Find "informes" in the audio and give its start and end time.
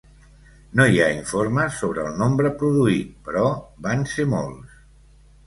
1.15-1.77